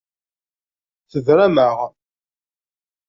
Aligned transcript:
Tebram-aɣ. 1.11 1.77